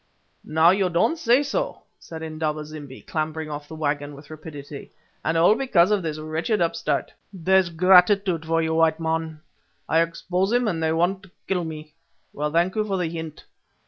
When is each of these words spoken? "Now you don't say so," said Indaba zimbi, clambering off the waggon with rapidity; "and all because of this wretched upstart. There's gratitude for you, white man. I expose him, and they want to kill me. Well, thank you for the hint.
"Now 0.43 0.71
you 0.71 0.89
don't 0.89 1.19
say 1.19 1.43
so," 1.43 1.83
said 1.99 2.23
Indaba 2.23 2.65
zimbi, 2.65 3.01
clambering 3.03 3.51
off 3.51 3.67
the 3.67 3.75
waggon 3.75 4.15
with 4.15 4.31
rapidity; 4.31 4.89
"and 5.23 5.37
all 5.37 5.53
because 5.53 5.91
of 5.91 6.01
this 6.01 6.17
wretched 6.17 6.59
upstart. 6.59 7.13
There's 7.31 7.69
gratitude 7.69 8.43
for 8.47 8.63
you, 8.63 8.73
white 8.73 8.99
man. 8.99 9.41
I 9.87 10.01
expose 10.01 10.51
him, 10.53 10.67
and 10.67 10.81
they 10.81 10.91
want 10.91 11.21
to 11.21 11.31
kill 11.47 11.63
me. 11.65 11.93
Well, 12.33 12.51
thank 12.51 12.73
you 12.75 12.83
for 12.83 12.97
the 12.97 13.09
hint. 13.09 13.45